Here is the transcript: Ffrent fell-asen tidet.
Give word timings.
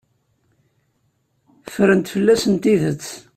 Ffrent 1.73 2.07
fell-asen 2.13 2.55
tidet. 2.63 3.05